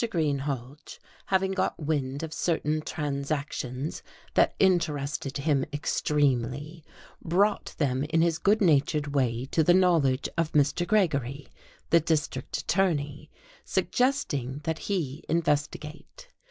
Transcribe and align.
Greenhalge, 0.09 0.99
having 1.27 1.51
got 1.51 1.79
wind 1.79 2.23
of 2.23 2.33
certain 2.33 2.81
transactions 2.81 4.01
that 4.33 4.55
interested 4.57 5.37
him 5.37 5.63
extremely, 5.71 6.83
brought 7.21 7.75
them 7.77 8.03
in 8.05 8.19
his 8.23 8.39
good 8.39 8.61
natured 8.61 9.13
way 9.13 9.45
to 9.51 9.63
the 9.63 9.75
knowledge 9.75 10.27
of 10.39 10.53
Mr. 10.53 10.87
Gregory, 10.87 11.47
the 11.91 11.99
district 11.99 12.57
attorney, 12.57 13.29
suggesting 13.63 14.61
that 14.63 14.79
he 14.89 15.23
investigate. 15.29 16.29